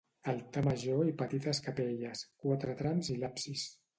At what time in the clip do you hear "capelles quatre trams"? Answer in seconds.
1.67-3.13